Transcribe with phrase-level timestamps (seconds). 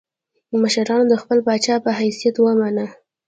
[0.61, 2.85] مشرانو د خپل پاچا په حیث ومانه.